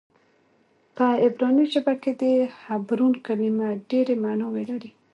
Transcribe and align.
په 0.95 1.05
عبراني 1.25 1.65
ژبه 1.73 1.93
کې 2.03 2.11
د 2.21 2.23
حبرون 2.63 3.13
کلمه 3.25 3.67
ډېرې 3.89 4.15
معناوې 4.23 4.63
لري. 4.71 4.91